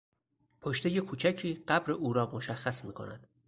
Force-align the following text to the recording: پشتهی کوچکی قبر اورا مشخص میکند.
پشتهی 0.61 0.99
کوچکی 1.01 1.63
قبر 1.67 1.91
اورا 1.91 2.31
مشخص 2.35 2.85
میکند. 2.85 3.27